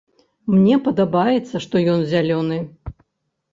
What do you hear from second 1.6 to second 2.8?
што ён зялёны.